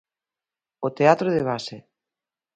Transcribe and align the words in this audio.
O 0.87 0.89
teatro 0.97 1.27
de 1.35 1.41
base. 1.49 1.77